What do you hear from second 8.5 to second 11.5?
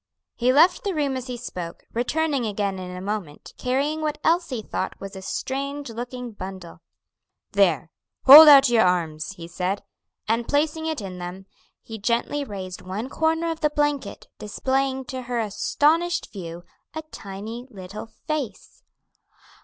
your arms," he said; and placing it in them,